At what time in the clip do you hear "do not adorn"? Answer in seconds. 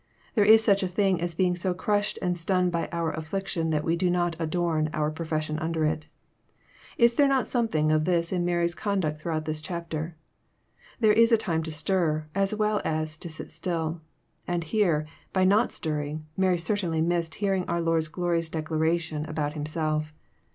3.95-4.89